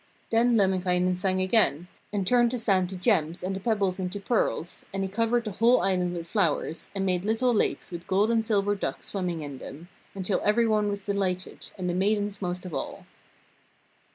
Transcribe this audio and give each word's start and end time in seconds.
Then 0.31 0.55
Lemminkainen 0.57 1.15
sang 1.15 1.39
again, 1.41 1.87
and 2.11 2.25
turned 2.25 2.49
the 2.49 2.57
sand 2.57 2.89
to 2.89 2.95
gems 2.97 3.43
and 3.43 3.55
the 3.55 3.59
pebbles 3.59 3.99
into 3.99 4.19
pearls, 4.19 4.83
and 4.91 5.03
he 5.03 5.07
covered 5.09 5.45
the 5.45 5.51
whole 5.51 5.81
island 5.81 6.13
with 6.17 6.25
flowers, 6.25 6.89
and 6.95 7.05
made 7.05 7.23
little 7.23 7.53
lakes 7.53 7.91
with 7.91 8.07
gold 8.07 8.31
and 8.31 8.43
silver 8.43 8.73
ducks 8.73 9.09
swimming 9.09 9.41
in 9.41 9.59
them, 9.59 9.89
until 10.15 10.41
every 10.43 10.65
one 10.67 10.89
was 10.89 11.05
delighted, 11.05 11.69
and 11.77 11.87
the 11.87 11.93
maidens 11.93 12.41
most 12.41 12.65
of 12.65 12.73
all. 12.73 13.05